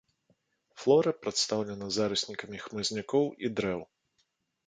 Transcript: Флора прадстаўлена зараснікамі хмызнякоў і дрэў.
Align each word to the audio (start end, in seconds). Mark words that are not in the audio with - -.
Флора 0.83 1.11
прадстаўлена 1.25 1.89
зараснікамі 1.97 2.57
хмызнякоў 2.65 3.25
і 3.47 3.51
дрэў. 3.59 3.81